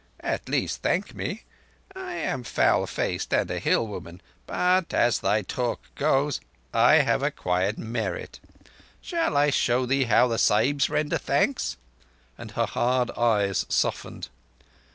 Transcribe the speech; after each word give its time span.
"At 0.21 0.49
least, 0.49 0.81
thank 0.81 1.13
me. 1.13 1.43
I 1.95 2.13
am 2.15 2.41
foul 2.43 2.87
faced 2.87 3.31
and 3.35 3.51
a 3.51 3.59
hillwoman, 3.59 4.19
but, 4.47 4.95
as 4.95 5.19
thy 5.19 5.43
talk 5.43 5.93
goes, 5.93 6.41
I 6.73 6.93
have 6.95 7.21
acquired 7.21 7.77
merit. 7.77 8.39
Shall 8.99 9.37
I 9.37 9.51
show 9.51 9.85
thee 9.85 10.05
how 10.05 10.27
the 10.27 10.39
Sahibs 10.39 10.89
render 10.89 11.19
thanks?" 11.19 11.77
and 12.35 12.49
her 12.53 12.65
hard 12.65 13.11
eyes 13.11 13.67
softened. 13.69 14.29